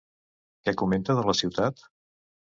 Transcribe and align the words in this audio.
Què 0.69 0.73
comenta 0.83 1.17
de 1.21 1.27
la 1.29 1.37
ciutat? 1.43 1.87